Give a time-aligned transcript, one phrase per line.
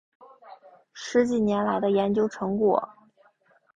[0.93, 2.89] 十几年来的研究成果